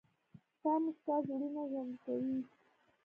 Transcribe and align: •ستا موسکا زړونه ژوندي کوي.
•ستا 0.55 0.71
موسکا 0.83 1.15
زړونه 1.27 1.61
ژوندي 1.71 1.97
کوي. 2.03 2.37